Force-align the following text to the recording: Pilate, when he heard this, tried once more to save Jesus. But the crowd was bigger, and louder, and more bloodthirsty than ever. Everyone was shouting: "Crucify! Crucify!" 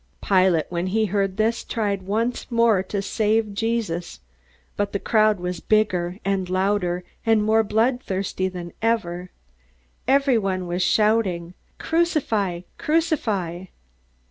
Pilate, 0.27 0.65
when 0.69 0.87
he 0.87 1.05
heard 1.05 1.37
this, 1.37 1.63
tried 1.63 2.01
once 2.01 2.49
more 2.49 2.81
to 2.81 3.03
save 3.03 3.53
Jesus. 3.53 4.19
But 4.75 4.93
the 4.93 4.99
crowd 4.99 5.39
was 5.39 5.59
bigger, 5.59 6.17
and 6.25 6.49
louder, 6.49 7.03
and 7.23 7.43
more 7.43 7.63
bloodthirsty 7.63 8.47
than 8.47 8.73
ever. 8.81 9.29
Everyone 10.07 10.65
was 10.65 10.81
shouting: 10.81 11.53
"Crucify! 11.77 12.61
Crucify!" 12.79 13.65